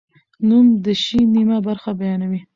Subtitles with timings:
[0.47, 2.41] نوم د شي نیمه برخه بیانوي.